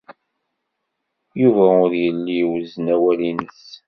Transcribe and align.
Yuba 1.41 1.65
ur 1.83 1.91
yelli 2.01 2.35
iwezzen 2.41 2.85
awal-nnes. 2.93 3.63